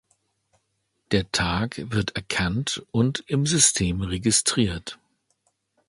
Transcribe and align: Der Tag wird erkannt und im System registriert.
Der 1.11 1.31
Tag 1.31 1.75
wird 1.91 2.15
erkannt 2.15 2.81
und 2.91 3.23
im 3.27 3.45
System 3.45 4.01
registriert. 4.01 4.97